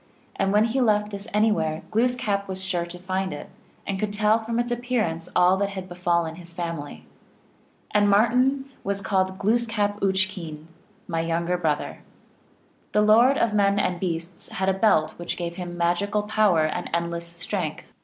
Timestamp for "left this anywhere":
0.81-1.83